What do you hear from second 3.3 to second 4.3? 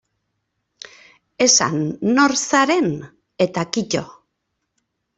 eta kito.